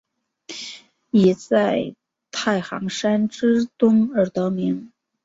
[1.11, 1.93] 以在
[2.31, 4.91] 太行山之东而得名。